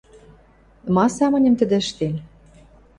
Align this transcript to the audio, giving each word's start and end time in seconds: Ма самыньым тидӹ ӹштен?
Ма 0.95 1.05
самыньым 1.15 1.53
тидӹ 1.59 1.75
ӹштен? 1.83 2.13